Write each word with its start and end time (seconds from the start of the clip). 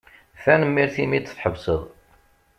Tanemmirt 0.43 0.95
imi 1.03 1.19
d-tḥebseḍ. 1.19 1.81